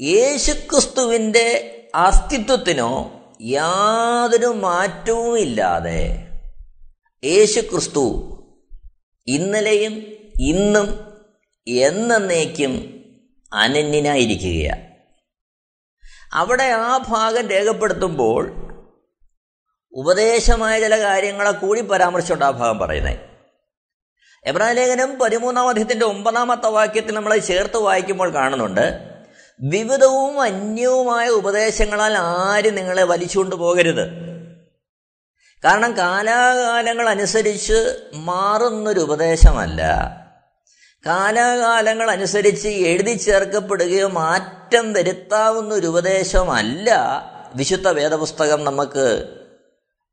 [0.00, 1.46] യേശുക്രിസ്തുവിന്റെ
[1.94, 6.29] അസ്തിത്വത്തിനോ യാതൊരു മാറ്റവും ഇല്ലാതെ
[7.24, 8.04] യേശുക്രിസ്തു
[9.26, 9.92] ഇന്നലെയും
[10.40, 11.00] ഇന്നും
[11.68, 13.04] എന്നേക്കും
[13.52, 14.90] അനന്യനായിരിക്കുകയാണ്.
[16.32, 18.52] അവിടെ ആ ഭാഗം രേഖപ്പെടുത്തുമ്പോൾ
[19.92, 23.18] ഉപദേശമായ ചില കാര്യങ്ങളെ കൂടി പരാമർശിച്ചുകൊണ്ട് ആ ഭാഗം പറയുന്നത്.
[24.44, 29.10] എബ്രാഹിം ലേഖനം പതിമൂന്നാം അധ്യത്തിന്റെ ഒമ്പതാമത്തെ വാക്യത്തിൽ നമ്മളെ ചേർത്ത് വായിക്കുമ്പോൾ കാണുന്നുണ്ട്
[29.60, 34.29] വിവിധവും അന്യവുമായ ഉപദേശങ്ങളാൽ ആരും നിങ്ങളെ വലിച്ചുകൊണ്ട് പോകരുത്
[35.64, 39.82] കാരണം കാലാകാലങ്ങൾ അനുസരിച്ച് മാറുന്നൊരു ഉപദേശമല്ല.
[41.06, 46.90] കാലാകാലങ്ങൾ അനുസരിച്ച് എഴുതി ചേർക്കപ്പെടുകയോ മാറ്റം വരുത്താവുന്ന ഒരു ഉപദേശമല്ല
[47.54, 49.28] വിശുദ്ധ വേദപുസ്തകം നമുക്ക്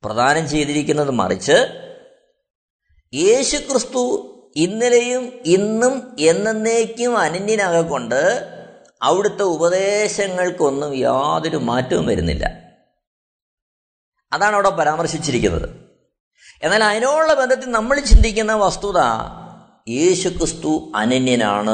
[0.04, 1.12] പ്രദാനം ചെയ്തിരിക്കുന്നത്.
[1.12, 1.68] മറിച്ച്
[3.14, 8.50] യേശു ക്രിസ്തു ഇന്നലെയും ഇന്നും എന്നേക്കും അനന്യനാകൊണ്ട്
[9.02, 12.67] അവിടുത്തെ ഉപദേശങ്ങൾക്കൊന്നും യാതൊരു മാറ്റവും വരുന്നില്ല.
[14.32, 15.70] അതാണ് അവിടെ പരാമർശിച്ചിരിക്കുന്നത്.
[16.64, 18.98] എന്നാൽ അതിനോടുള്ള ബന്ധത്തിൽ നമ്മൾ ചിന്തിക്കുന്ന വസ്തുത
[19.90, 21.74] യേശുക്രിസ്തു അനന്യനാണ്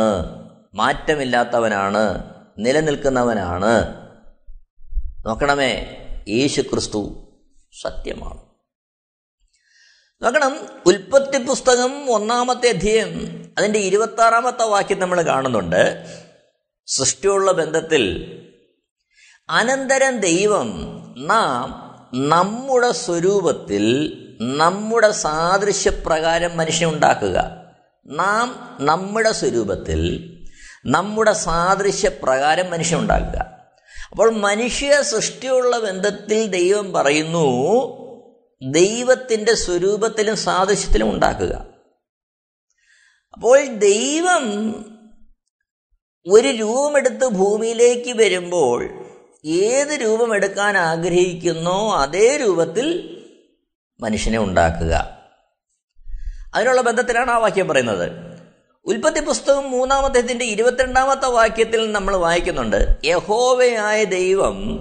[0.74, 3.94] മാറ്റമില്ലാത്തവനാണ് നിലനിൽക്കുന്നവനാണ്.
[5.26, 7.28] നോക്കണമേ യേശുക്രിസ്തു
[7.82, 8.44] സത്യമാണ്.
[10.24, 16.06] നോക്കണം ഉൽപ്പത്തി പുസ്തകം ഒന്നാമത്തെ അധ്യയം അതിന്റെ ഇരുപത്തി ആറാമത്തെ വാക്യം നമ്മൾ കാണുന്നുണ്ട്.
[16.88, 18.34] സൃഷ്ടിയുള്ള ബന്ധത്തിൽ
[19.50, 20.80] അനന്തരം ദൈവം
[21.18, 21.83] നാം
[22.14, 27.38] നമ്മുടെ സ്വരൂപത്തിൽ നമ്മുടെ സാദൃശ്യപ്രകാരം മനുഷ്യനെ ഉണ്ടാക്കുക.
[28.06, 30.30] നാം നമ്മുടെ സ്വരൂപത്തിൽ
[30.86, 33.40] നമ്മുടെ സാദൃശ്യപ്രകാരം മനുഷ്യൻ ഉണ്ടാക്കുക.
[34.12, 37.48] അപ്പോൾ മനുഷ്യ സൃഷ്ടിയുള്ള ബന്ധത്തിൽ ദൈവം പറയുന്നു
[38.72, 41.66] ദൈവത്തിന്റെ സ്വരൂപത്തിലും സാദൃശ്യത്തിലും ഉണ്ടാക്കുക.
[43.34, 44.72] അപ്പോൾ ദൈവം
[46.32, 49.03] ഒരു രൂപമെടുത്ത് ഭൂമിയിലേക്ക് വരുമ്പോൾ
[49.46, 53.20] ഏത് രൂപം എടുക്കാൻ ആഗ്രഹിക്കുന്നോ അതേ രൂപത്തിൽ
[54.00, 55.18] മനുഷ്യനെ ഉണ്ടാക്കുക.
[56.56, 58.12] അതിനുള്ള ബന്ധത്തിലാണ് ആ വാക്യം പറയുന്നത്.
[58.86, 64.80] ഉൽപ്പത്തി പുസ്തകം മൂന്നാമത്തെ ഇരുപത്തിരണ്ടാമത്തെ വാക്യത്തിൽ നമ്മൾ വായിക്കുന്നുണ്ട് യഹോവയായ ദൈവം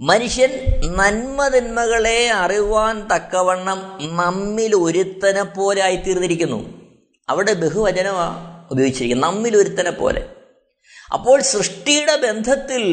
[0.00, 0.50] മനുഷ്യൻ
[0.96, 6.80] നന്മതിന്മകളെ അറിവാൻ തക്കവണ്ണം നമ്മിൽ ഒരുത്തനെ പോലെ ആയിത്തീർന്നിരിക്കുന്നു.
[7.28, 10.28] അവിടെ ബഹുവചനമാണ് ഉപയോഗിച്ചിരിക്കുന്നത് നമ്മിൽ ഒരുത്തനെ പോലെ.
[11.12, 12.84] അപ്പോൾ സൃഷ്ടിയുടെ ബന്ധത്തിൽ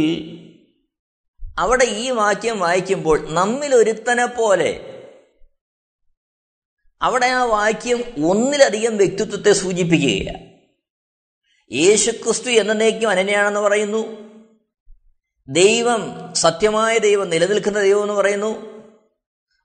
[1.57, 4.91] അവിടെ ഈ വാക്യം വായിക്കുമ്പോൾ നമ്മിൽ ഒരുത്തനെ പോലെ
[7.01, 10.55] അവിടെ ആ വാക്യം ഒന്നിലധികം വ്യക്തിത്വത്തെ സൂചിപ്പിക്കുകയാണ്.
[11.73, 14.25] യേശുക്രിസ്തു എന്നേക്കും അനന്യാണെന്ന് പറയുന്നു.
[15.47, 18.75] ദൈവം സത്യമായ ദൈവം നിലനിൽക്കുന്ന ദൈവം എന്ന് പറയുന്നു.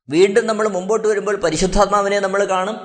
[0.08, 2.76] വീണ്ടും നമ്മൾ മുമ്പോട്ട് വരുമ്പോൾ പരിശുദ്ധാത്മാവിനെ നമ്മൾ കാണും.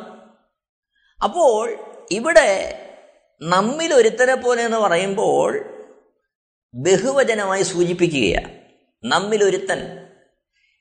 [1.23, 1.77] അപ്പോൾ
[2.11, 2.79] ഇവിടെ
[3.41, 5.65] നമ്മിൽ ഒരുത്തരെ പോലെ എന്ന് പറയുമ്പോൾ
[6.73, 8.64] ബഹുവചനമായി സൂചിപ്പിക്കുകയാണ്.
[9.05, 10.05] നമ്മിൽ ഒരുത്തൻ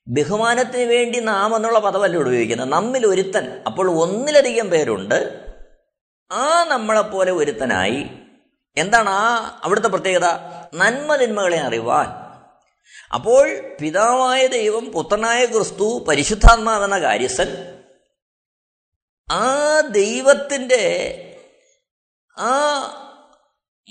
[0.08, 2.68] ബഹുമാനത്തിന് വേണ്ടി നാം എന്നുള്ള പദമല്ല ഉപയോഗിക്കുന്നത്?
[2.68, 3.62] നമ്മിലൊരുത്തൻ.
[3.66, 5.46] അപ്പോൾ ഒന്നിലധികം പേരുണ്ട്.
[6.32, 8.06] ആ നമ്മളെപ്പോലെ ഒരുത്തനായി
[8.76, 10.24] എന്താണ് ആ അവിടുത്തെ പ്രത്യേകത?
[10.74, 12.24] നന്മതിന്മകളെ അറിവാൻ.
[13.14, 17.78] അപ്പോൾ പിതാവായ ദൈവം പുത്രനായ ക്രിസ്തു പരിശുദ്ധാത്മാവെന്ന കാര്യസ്ഥൻ
[19.30, 20.84] ആ ദൈവത്തിന്റെ
[22.38, 22.80] ആ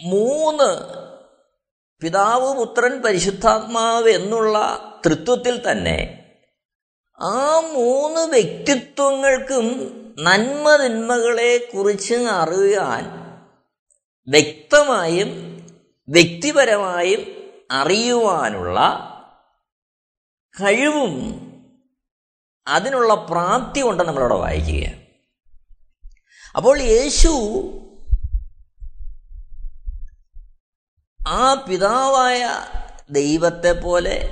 [0.06, 1.03] മൂന്ന്
[2.04, 4.58] പിതാവ് പുത്രൻ പരിശുദ്ധാത്മാവ് എന്നുള്ള
[5.06, 6.30] തൃത്വത്തിൽ തന്നെ
[7.20, 9.68] ആ മൂന്ന് വ്യക്തിത്വങ്ങൾക്കും
[10.20, 13.34] നന്മതിന്മകളെ കുറിച്ച് അറിയാൻ
[14.28, 15.64] വ്യക്തമായും
[16.08, 17.22] വ്യക്തിപരമായും
[17.72, 18.80] അറിയുവാനുള്ള
[20.62, 21.44] കഴിവും
[22.68, 24.90] അതിനുള്ള പ്രാപ്തി കൊണ്ട് നമ്മളവിടെ വായിക്കുക
[26.56, 27.32] അപ്പോൾ യേശു
[31.28, 32.66] ആ പിതാവായ
[33.12, 34.30] ദൈവത്തെ പോലെ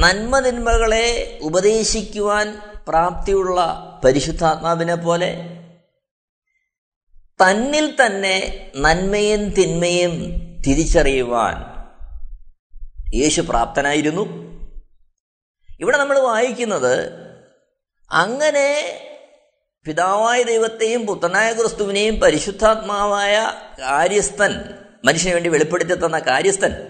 [0.00, 3.60] നന്മതിന്മകളെ ഉപദേശിക്കുവാൻ പ്രാപ്തിയുള്ള
[4.04, 5.58] പരിശുദ്ധാത്മാവിനെ പോലെ
[7.44, 10.12] തന്നിൽ തന്നെ നന്മയും തിന്മയും
[10.66, 11.82] തിരിച്ചറിയുവാൻ
[13.14, 14.52] യേശു പ്രാപ്തനായിരുന്നു.
[15.80, 17.22] ഇവിടെ നമ്മൾ വായിക്കുന്നത്
[18.10, 18.98] അങ്ങനെ
[19.86, 26.88] പിതാവായ ദൈവത്തെയും പുത്രനായ ക്രിസ്തുവിനെയും പരിശുദ്ധാത്മാവായ കാര്യസ്ഥൻ മനുഷ്യന് വേണ്ടി വെളിപ്പെടുത്തി തന്ന കാര്യസ്ഥൻ.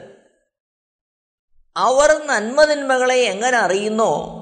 [1.77, 4.39] അവർ നന്മതിന്മകളെ എങ്ങനെ അറിയുന്നോ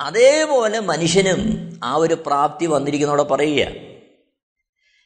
[0.00, 3.68] അതേപോലെ മനുഷ്യനും ആ ഒരു പ്രാപ്തി വന്നിരിക്കുന്നവിടെ പറയുക.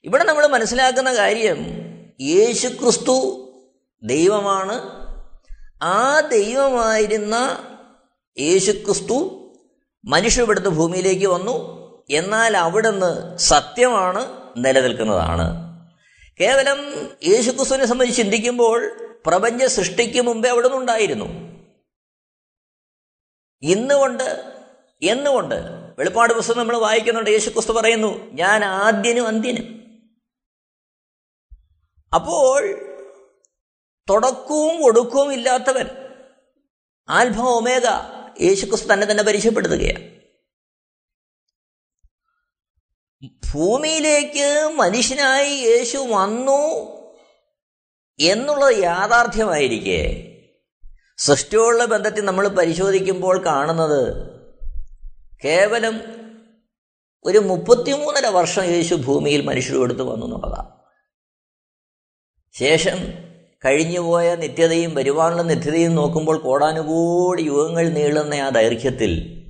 [0.05, 1.59] ഇവിടെ നമ്മൾ മനസ്സിലാക്കുന്ന കാര്യം
[2.21, 3.43] യേശു ക്രിസ്തു
[4.03, 4.81] ദൈവമാണ്.
[5.83, 7.59] ആ ദൈവമായിരുന്ന
[8.41, 9.43] യേശുക്രിസ്തു
[10.05, 11.77] മനുഷ്യ ഇവിടുന്ന് ഭൂമിയിലേക്ക് വന്നു.
[12.11, 15.66] എന്നാൽ അവിടുന്ന് സത്യമാണ് നിലനിൽക്കുന്നതാണ്.
[16.40, 21.25] കേവലം യേശുക്രിസ്തുവിനെ സംബന്ധിച്ച് ചിന്തിക്കുമ്പോൾ പ്രപഞ്ച സൃഷ്ടിക്ക് മുമ്പേ അവിടെ നിന്നുണ്ടായിരുന്നു
[23.62, 24.53] ഇന്നുകൊണ്ട്
[25.03, 25.55] എന്നുകൊണ്ട്
[25.99, 27.31] വെളിപ്പാട് പുസ്തകം നമ്മൾ വായിക്കുന്നുണ്ട്.
[27.31, 29.77] യേശുക്രിസ്തു പറയുന്നു ഞാൻ ആദ്യനും അന്ത്യനും.
[32.14, 32.62] അപ്പോൾ
[34.09, 35.88] തുടക്കവും ഒടുക്കവും ഇല്ലാത്തവൻ
[37.09, 37.87] ആൽഫ ഒമേഗ
[38.40, 40.06] യേശുക്രിസ്തു തന്നെ തന്നെ പരിചയപ്പെടുത്തുകയാണ്.
[43.53, 46.97] ഭൂമിയിലേക്ക് മനുഷ്യനായി യേശു വന്നു
[48.21, 50.33] എന്നുള്ളത് യാഥാർത്ഥ്യമായിരിക്കെ.
[51.19, 54.31] സൃഷ്ടിയോടുള്ള ബന്ധത്തിൽ നമ്മൾ പരിശോധിക്കുമ്പോൾ കാണുന്നത്
[55.45, 56.01] കേവലം
[57.25, 60.77] ഒരു മുപ്പത്തിമൂന്നര വർഷം യേശു ഭൂമിയിൽ മനുഷ്യരെടുത്ത് വന്നു എന്നുള്ളതാണ്.
[62.59, 63.27] ശേഷം
[63.65, 69.43] കഴിഞ്ഞുപോയ നിത്യതയും വരുവാനുള്ള നിത്യതയും നോക്കുമ്പോൾ കോടാനുകൂടി യുഗങ്ങൾ നീളുന്ന ആ ദൈർഘ്യത്തിൽ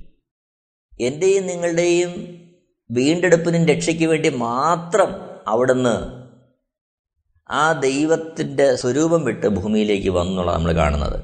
[0.99, 2.11] എന്റെയും നിങ്ങളുടെയും
[2.89, 6.27] വീണ്ടെടുപ്പിനും രക്ഷയ്ക്ക് വേണ്ടി മാത്രം അവിടുന്ന്
[7.49, 11.23] ആ ദൈവത്തിന്റെ സ്വരൂപം വിട്ട് ഭൂമിയിലേക്ക് വന്നുള്ള നമ്മൾ കാണുന്നത്.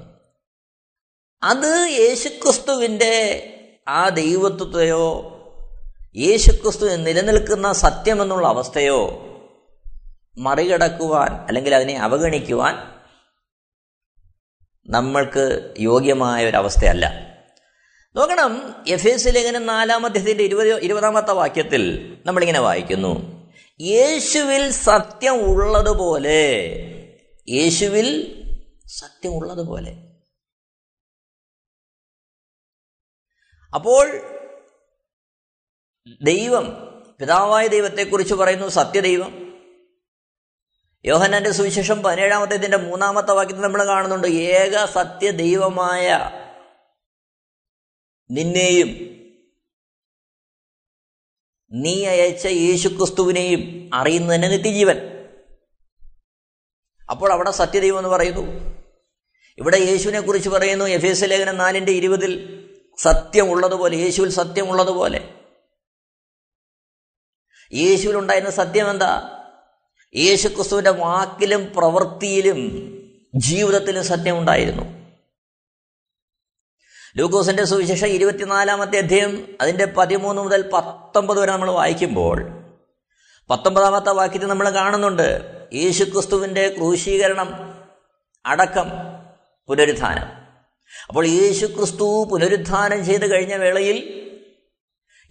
[1.43, 3.13] അത് യേശുക്രിസ്തുവിന്റെ
[3.87, 5.29] ആ ദൈവത്വത്തെയോ
[6.15, 9.29] യേശുക്രിസ്തു നിലനിൽക്കുന്ന സത്യമെന്നുള്ള അവസ്ഥയോ
[10.37, 12.75] മറികടക്കുവാൻ അല്ലെങ്കിൽ അതിനെ അവഗണിക്കുവാൻ
[14.85, 17.32] നമ്മൾക്ക് യോഗ്യമായ ഒരവസ്ഥയല്ല
[18.15, 23.33] നോക്കണം എഫ് എസ് ലേഖനം നാലാമധ്യത്തിന്റെ ഇരുപത് ഇരുപതാമത്തെ വാക്യത്തിൽ നമ്മളിങ്ങനെ വായിക്കുന്നു.
[23.81, 26.59] യേശുവിൽ സത്യം ഉള്ളതുപോലെ.
[27.49, 28.39] യേശുവിൽ
[28.87, 29.97] സത്യം ഉള്ളതുപോലെ.
[33.75, 34.21] അപ്പോൾ
[36.21, 36.65] ദൈവം
[37.19, 39.59] പിതാവായ ദൈവത്തെക്കുറിച്ച് പറയുന്നു സത്യദൈവം.
[41.05, 46.31] യോഹനന്റെ സുവിശേഷം പതിനേഴാമത്തേതിന്റെ മൂന്നാമത്തെ വാക്യത്തിൽ നമ്മൾ കാണുന്നുണ്ട് ഏക സത്യ ദൈവമായ
[48.31, 49.13] നിന്നെയും
[51.71, 54.97] നീ അയച്ച യേശുക്രിസ്തുവിനെയും അറിയുന്നതന്നെ നിത്യജീവൻ.
[57.09, 58.41] അപ്പോൾ അവിടെ സത്യദൈവം എന്ന് പറയുന്നു.
[59.57, 60.85] ഇവിടെ യേശുവിനെ കുറിച്ച് പറയുന്നു.
[60.85, 62.63] എഫ് ലേഖനം നാലിന്റെ ഇരുപതിൽ
[62.97, 65.33] സത്യമുള്ളതുപോലെ യേശുവിൽ സത്യമുള്ളതുപോലെ.
[67.73, 69.39] യേശുവിൽ ഉണ്ടായിരുന്ന സത്യം എന്താ
[70.15, 72.59] യേശുക്രിസ്തുവിന്റെ വാക്കിലും പ്രവൃത്തിയിലും
[73.35, 75.02] ജീവിതത്തിലും സത്യം ഉണ്ടായിരുന്നു
[77.17, 82.41] ലൂക്കോസിന്റെ സുവിശേഷം ഇരുപത്തിനാലാമത്തെ അധ്യയം അതിന്റെ പതിമൂന്ന് മുതൽ പത്തൊമ്പത് വരെ നമ്മൾ വായിക്കുമ്പോൾ
[83.49, 85.41] പത്തൊമ്പതാമത്തെ വാക്യത്തിൽ നമ്മൾ കാണുന്നുണ്ട്
[85.73, 87.79] യേശു ക്രിസ്തുവിന്റെ ക്രൂശീകരണം
[88.45, 88.87] അടക്കം
[89.67, 90.27] പുനരുദ്ധാനം
[91.07, 94.29] അപ്പോൾ യേശുക്രിസ്തു പുനരുത്ഥാനം ചെയ്ത് കഴിഞ്ഞ വേളയിൽ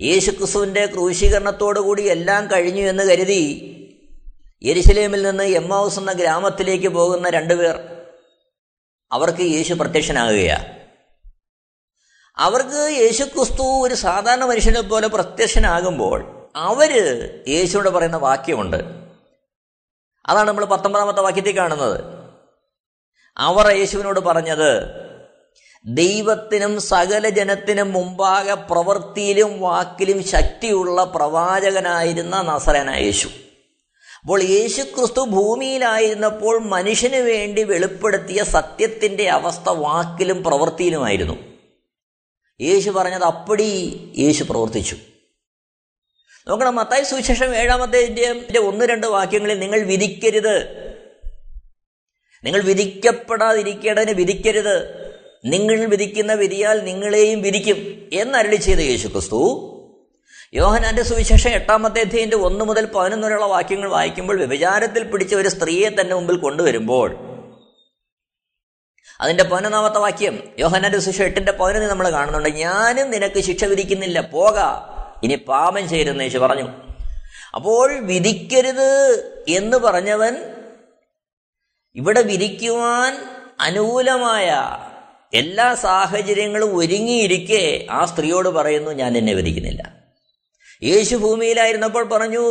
[0.00, 3.68] യേശു ക്രിസ്തുവിന്റെ ക്രൂശീകരണത്തോടുകൂടി എല്ലാം കഴിഞ്ഞു എന്ന് കരുതി
[4.64, 7.78] യെരുശലേമിൽ നിന്ന് എമ്മാവൂസ് എന്ന ഗ്രാമത്തിലേക്ക് പോകുന്ന രണ്ടുപേർ
[9.12, 10.81] അവർക്ക് യേശു പ്രത്യക്ഷനാകുകയാണ്.
[12.36, 16.90] അവർക്ക് യേശു ക്രിസ്തു ഒരു സാധാരണ മനുഷ്യനെ പോലെ പ്രത്യക്ഷനാകുമ്പോൾ അവർ
[17.48, 18.76] യേശുവിടെ പറയുന്ന വാക്യമുണ്ട്.
[20.26, 22.04] അതാണ് നമ്മൾ പത്തൊമ്പതാമത്തെ വാക്യത്തിൽ കാണുന്നത്.
[23.38, 25.02] അവർ യേശുവിനോട് പറഞ്ഞത്
[25.86, 33.28] ദൈവത്തിനും സകല ജനത്തിനും മുമ്പാകെ പ്രവൃത്തിയിലും വാക്കിലും ശക്തിയുള്ള പ്രവാചകനായിരുന്ന നസറനായ യേശു.
[34.22, 41.51] അപ്പോൾ യേശു ക്രിസ്തു ഭൂമിയിലായിരുന്നപ്പോൾ മനുഷ്യന് വേണ്ടി വെളിപ്പെടുത്തിയ സത്യത്തിന്റെ അവസ്ഥ വാക്കിലും പ്രവൃത്തിയിലുമായിരുന്നു.
[42.60, 44.96] യേശു പറഞ്ഞത് അപ്പടി യേശു പ്രവർത്തിച്ചു.
[46.48, 50.56] നോക്കണം മത്തായി സുവിശേഷം ഏഴാമത്തെ ഒന്ന് രണ്ട് വാക്യങ്ങളിൽ നിങ്ങൾ വിധിക്കരുത്.
[52.44, 55.02] നിങ്ങൾ വിധിക്കപ്പെടാതിരിക്കേണ്ടതിന് വിധിക്കരുത്.
[55.44, 59.68] നിങ്ങൾ വിധിക്കുന്ന വിധിയാൽ നിങ്ങളെയും വിധിക്കും എന്നരളി ചെയ്ത യേശു ക്രിസ്തു.
[60.54, 66.14] യോഹനാന്റെ സുവിശേഷം എട്ടാമത്തെ അധ്യയന്റെ ഒന്ന് മുതൽ പതിനൊന്ന് വരെയുള്ള വാക്യങ്ങൾ വായിക്കുമ്പോൾ വ്യഭിചാരത്തിൽ പിടിച്ച ഒരു സ്ത്രീയെ തന്നെ
[66.14, 67.31] മുമ്പിൽ കൊണ്ടുവരുമ്പോൾ
[69.22, 74.58] അതിന്റെ പതിനൊന്നാമത്തെ വാക്യം യോഹനാന്റെ ശിക്ഷ എട്ടിന്റെ പതിനൊന്ന് നമ്മൾ കാണുന്നുണ്ട് ഞാനും നിനക്ക് ശിക്ഷ വിധിക്കുന്നില്ല പോക.
[75.22, 76.68] ഇനി പാപം ചെയ്തെന്ന് യേശു പറഞ്ഞു.
[77.54, 78.90] അപ്പോൾ വിധിക്കരുത്
[79.48, 80.37] എന്ന് പറഞ്ഞവൻ
[81.96, 83.16] ഇവിടെ വിധിക്കുവാൻ
[83.61, 84.56] അനുകൂലമായ
[85.35, 89.94] എല്ലാ സാഹചര്യങ്ങളും ഒരുങ്ങിയിരിക്കെ ആ സ്ത്രീയോട് പറയുന്നു ഞാൻ എന്നെ വിധിക്കുന്നില്ല.
[90.82, 92.42] യേശു ഭൂമിയിലായിരുന്നപ്പോൾ പറഞ്ഞു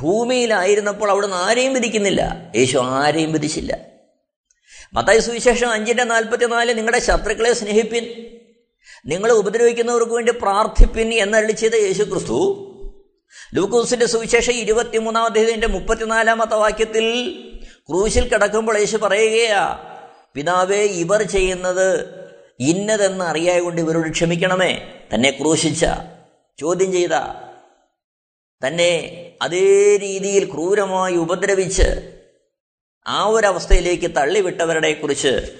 [0.00, 2.36] ഭൂമിയിലായിരുന്നപ്പോൾ അവിടുന്ന് ആരെയും വിധിക്കുന്നില്ല.
[2.56, 3.89] യേശു ആരെയും വിധിച്ചില്ല.
[4.94, 8.04] മത്തായി സുവിശേഷം അഞ്ചിന്റെ നാൽപ്പത്തിനാല് നിങ്ങളുടെ ശത്രുക്കളെ സ്നേഹിപ്പിൻ.
[9.06, 12.66] നിങ്ങൾ ഉപദ്രവിക്കുന്നവർക്ക് വേണ്ടി പ്രാർത്ഥിപ്പിൻ എന്നള്ളി ചെയ്ത യേശു ക്രിസ്തു
[13.54, 17.06] ലൂക്കോസിന്റെ സുവിശേഷം ഇരുപത്തിമൂന്നാം അദ്ദേഹത്തിന്റെ മുപ്പത്തിനാലാമത്തെ വാക്യത്തിൽ
[17.88, 19.78] ക്രൂശിൽ കിടക്കുമ്പോൾ യേശു പറയുകയാ
[20.34, 22.20] പിതാവേ ഇവർ ചെയ്യുന്നത്
[22.60, 25.02] ഇന്നതെന്ന് അറിയായ കൊണ്ട് ഇവരോട് ക്ഷമിക്കണമേ.
[25.14, 25.86] തന്നെ ക്രൂശിച്ച
[26.58, 27.10] ചോദ്യം ചെയ്ത
[28.66, 28.92] തന്നെ
[29.42, 32.19] അതേ രീതിയിൽ ക്രൂരമായി ഉപദ്രവിച്ച്
[33.06, 35.58] ആ ഒരവസ്ഥയിലേക്ക് തള്ളിവിട്ടവരുടെ കുറിച്ച്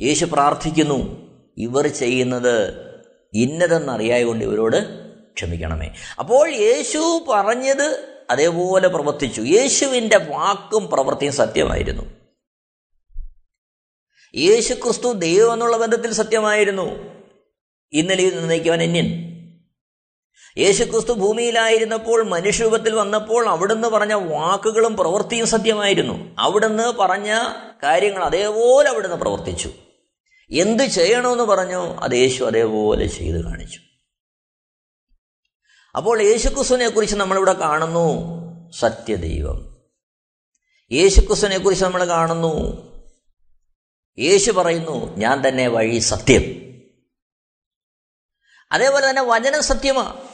[0.00, 1.30] യേശു പ്രാർത്ഥിക്കുന്നു.
[1.58, 2.90] ഇവർ ചെയ്യുന്നത്
[3.34, 5.94] ഇന്നതെന്നറിയായ കൊണ്ട് ഇവരോട് ക്ഷമിക്കണമേ.
[6.18, 9.40] അപ്പോൾ യേശു പറഞ്ഞത് അതേപോലെ പ്രവർത്തിച്ചു.
[9.40, 12.02] യേശുവിന്റെ വാക്കും പ്രവൃത്തിയും സത്യമായിരുന്നു.
[14.36, 16.96] യേശു ക്രിസ്തു ദൈവം എന്നുള്ള ബന്ധത്തിൽ സത്യമായിരുന്നു.
[17.92, 19.30] ഇന്നലെ നിന്നേക്കുവാൻ അന്യൻ.
[20.58, 26.36] യേശുക്രിസ്തു ഭൂമിയിലായിരുന്നപ്പോൾ മനുഷ്യരൂപത്തിൽ വന്നപ്പോൾ അവിടുന്ന് പറഞ്ഞ വാക്കുകളും പ്രവൃത്തിയും സത്യമായിരുന്നു.
[26.38, 27.32] അവിടുന്ന് പറഞ്ഞ
[27.82, 29.70] കാര്യങ്ങൾ അതേപോലെ അവിടുന്ന് പ്രവർത്തിച്ചു.
[30.50, 33.80] എന്ത് ചെയ്യണമെന്ന് പറഞ്ഞു അത് യേശു അതേപോലെ ചെയ്തു കാണിച്ചു.
[35.96, 38.12] അപ്പോൾ യേശുക്രിസ്തുവിനെ കുറിച്ച് നമ്മളിവിടെ കാണുന്നു
[38.70, 39.76] സത്യദൈവം.
[40.92, 42.78] യേശുക്രിസ്തുവിനെ കുറിച്ച് നമ്മൾ കാണുന്നു
[44.18, 46.42] യേശു പറയുന്നു ഞാൻ തന്നെ വഴി സത്യം.
[48.72, 50.29] അതേപോലെ തന്നെ വചനം സത്യമാണ്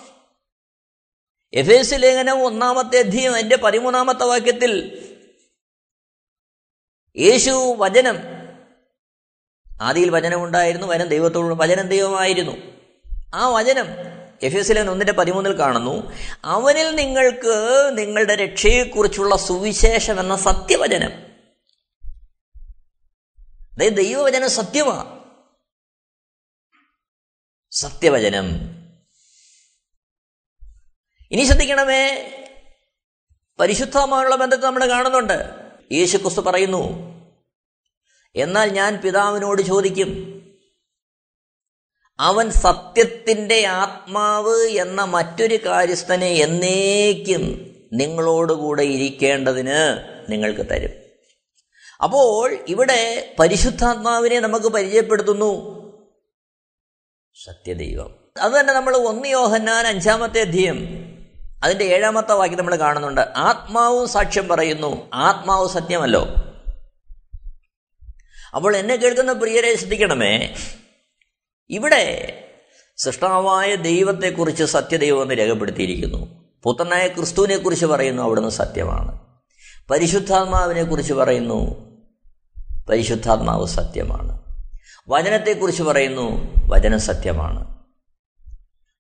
[1.55, 5.03] എഫ് എസ് ലേഖനം ഒന്നാമത്തെ അധ്യയം എന്റെ പതിമൂന്നാമത്തെ വാക്യത്തിൽ
[7.17, 8.19] യേശു വചനം
[9.81, 12.57] ആദിയിൽ വചനം ഉണ്ടായിരുന്നു വചനം ദൈവത്തോട് വചനം ദൈവമായിരുന്നു.
[13.35, 13.87] ആ വചനം
[14.43, 16.13] എഫ് എസ് ലേഖനം ഒന്നിന്റെ പതിമൂന്നിൽ കാണുന്നു
[16.45, 21.13] അവനിൽ നിങ്ങൾക്ക് നിങ്ങളുടെ രക്ഷയെക്കുറിച്ചുള്ള സുവിശേഷം എന്ന സത്യവചനം.
[23.73, 25.25] അതായത് ദൈവവചനം സത്യമാണ്
[27.71, 28.76] സത്യവചനം.
[31.31, 32.33] ഇനി ശ്രദ്ധിക്കണമേ.
[33.61, 35.51] പരിശുദ്ധമായുള്ള ബന്ധത്തെ നമ്മൾ കാണുന്നുണ്ട്.
[35.93, 37.07] യേശു ക്രിസ്തു പറയുന്നു
[38.37, 40.43] എന്നാൽ ഞാൻ പിതാവിനോട് ചോദിക്കും
[42.21, 47.43] അവൻ സത്യത്തിന്റെ ആത്മാവ് എന്ന മറ്റൊരു കാര്യസ്ഥനെ എന്നേക്കും
[47.93, 50.91] നിങ്ങളോടുകൂടെ ഇരിക്കേണ്ടതിന് നിങ്ങൾക്ക് തരും.
[52.03, 55.77] അപ്പോൾ ഇവിടെ പരിശുദ്ധാത്മാവിനെ നമുക്ക് പരിചയപ്പെടുത്തുന്നു
[57.45, 58.17] സത്യദൈവം.
[58.41, 61.07] അതുതന്നെ നമ്മൾ ഒന്ന് യോഹന്നാൻ അഞ്ചാമത്തെ അധ്യയം
[61.62, 63.21] അതിന്റെ ഏഴാമത്തെ വാക്യം നമ്മൾ കാണുന്നുണ്ട്.
[63.21, 65.11] ആത്മാവും സാക്ഷ്യം പറയുന്നു.
[65.14, 66.35] ആത്മാവ് സത്യമല്ലോ.
[68.57, 70.55] അപ്പോൾ എന്നെ കേൾക്കുന്ന പ്രിയരെ ശ്രദ്ധിക്കണമേ.
[71.71, 72.33] ഇവിടെ
[72.97, 76.45] സൃഷ്ടാവായ ദൈവത്തെക്കുറിച്ച് സത്യദൈവം എന്ന് രേഖപ്പെടുത്തിയിരിക്കുന്നു.
[76.62, 79.19] പുത്രനായ ക്രിസ്തുവിനെക്കുറിച്ച് പറയുന്നു അവിടുന്ന് സത്യമാണ്.
[79.90, 81.87] പരിശുദ്ധാത്മാവിനെക്കുറിച്ച് പറയുന്നു
[82.90, 84.42] പരിശുദ്ധാത്മാവ് സത്യമാണ്.
[85.09, 87.77] വചനത്തെക്കുറിച്ച് പറയുന്നു വചനം സത്യമാണ്.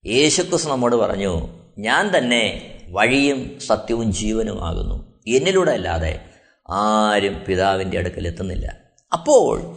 [0.06, 5.22] യേശുക്രിസ്തു നമ്മോട് പറഞ്ഞു ഞാൻ തന്നെ വഴിയും സത്യവും ജീവനും ആകുന്നു.
[5.26, 6.30] എന്നിലൂടെ അല്ലാതെ
[6.70, 8.78] ആരും പിതാവിന്റെ അടുക്കൽ എത്തുന്നില്ല.
[9.12, 9.76] അപ്പോൾ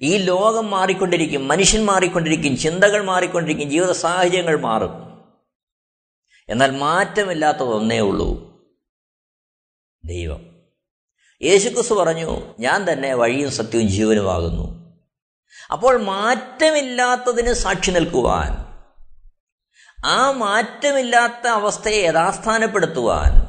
[0.00, 4.90] ഈ ലോകം മാറിക്കൊണ്ടിരിക്കും മനുഷ്യൻ മാറിക്കൊണ്ടിരിക്കും ചിന്തകൾ മാറിക്കൊണ്ടിരിക്കും ജീവിത സാഹചര്യങ്ങൾ മാറും.
[6.48, 8.54] എന്നാൽ മാറ്റമില്ലാത്തത് ഒന്നേ ഉള്ളൂ.
[10.04, 10.54] ദൈവം.
[11.42, 14.84] യേശുക്രിസ്തു പറഞ്ഞു ഞാൻ തന്നെ വഴിയും സത്യവും ജീവനുമാകുന്നു
[15.72, 18.73] അപ്പോൾ മാറ്റമില്ലാത്തതിന് സാക്ഷി നിൽക്കുവാൻ
[20.04, 23.46] ആ മാറ്റമില്ലാത്ത അവസ്ഥയെ യഥാസ്ഥാനപ്പെടുത്തുവാൻ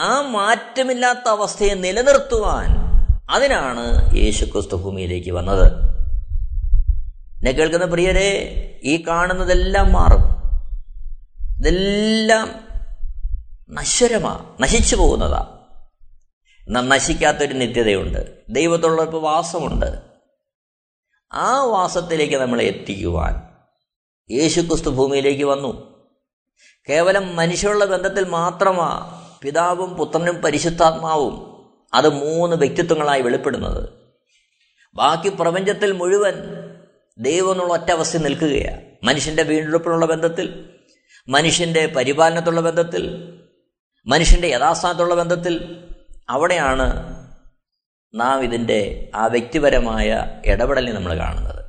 [0.00, 2.68] ആ മാറ്റമില്ലാത്ത അവസ്ഥയെ നിലനിർത്തുവാൻ
[3.30, 5.72] അതിനാണ് യേശുക്രിസ്തു ഭൂമിയിലേക്ക് വന്നത്.
[7.36, 8.30] എന്നെ കേൾക്കുന്ന പ്രിയരെ
[8.84, 10.36] ഈ കാണുന്നതെല്ലാം മാറും.
[11.58, 12.54] ഇതെല്ലാം
[13.70, 15.58] നശ്വരമാ നശിച്ചു പോകുന്നതാ.
[16.66, 18.46] എന്നാൽ നശിക്കാത്തൊരു നിത്യതയുണ്ട്.
[18.48, 20.02] ദൈവത്തോടൊപ്പം വാസമുണ്ട്.
[21.32, 23.45] ആ വാസത്തിലേക്ക് നമ്മളെ എത്തിക്കുവാൻ
[24.30, 25.96] യേശുക്രിസ്തു ഭൂമിയിലേക്ക് വന്നു.
[26.88, 33.88] കേവലം മനുഷ്യരുടെ ബന്ധത്തിൽ മാത്രമാ പിതാവും പുത്രനും പരിശുദ്ധാത്മാവും അത് മൂന്ന് വ്യക്തിത്വങ്ങളായി വെളിപ്പെടുന്നത്.
[34.94, 36.34] ബാക്കി പ്രപഞ്ചത്തിൽ മുഴുവൻ
[37.18, 40.70] ദൈവം എന്നുള്ള ഒറ്റ അവസ്ഥ നിൽക്കുകയാണ് മനുഷ്യന്റെ വീണ്ടെടുപ്പിനുള്ള ബന്ധത്തിൽ
[41.28, 43.32] മനുഷ്യന്റെ പരിപാലനത്തുള്ള ബന്ധത്തിൽ
[44.06, 45.84] മനുഷ്യന്റെ യഥാസ്ഥാനത്തുള്ള ബന്ധത്തിൽ
[46.28, 47.16] അവിടെയാണ്
[48.14, 51.64] നാം ഇതിന്റെ ആ വ്യക്തിപരമായ ഇടപെടലിനെ നമ്മൾ കാണുന്നത്.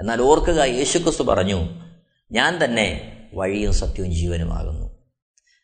[0.00, 1.85] എന്നാൽ ഓർക്കുക യേശുക്രിസ്തു പറഞ്ഞു
[2.32, 4.86] ഞാൻ തന്നെ വഴിയും സത്യവും ജീവനുമാകുന്നു.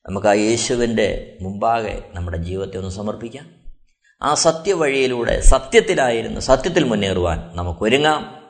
[0.07, 3.51] നമുക്ക് ആ യേശുവിന്റെ മുമ്പാകെ നമ്മുടെ ജീവിതത്തെ ഒന്ന് സമർപ്പിക്കാം.
[4.23, 8.43] ആ സത്യവഴിയിലൂടെ സത്യത്തിലായിരുന്നു സത്യത്തിൽ മുന്നേറുവാൻ നമുക്കൊരുങ്ങാം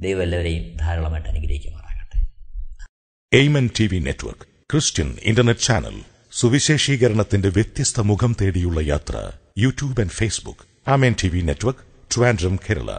[0.00, 2.38] ദൈവം എല്ലാവരെയും ധാരാളമായിട്ട് അനുഗ്രഹിക്കുമാറാകട്ടെ.
[3.98, 11.40] നെറ്റ്വർക്ക് ക്രിസ്ത്യൻ ഇന്റർനെറ്റ് ചാനൽ സുവിശേഷീകരണത്തിന്റെ വ്യത്യസ്ത മുഖം തേടിയുള്ള യാത്ര YouTube and Facebook amen T V
[11.40, 11.80] network
[12.16, 12.98] Trivandrum Kerala.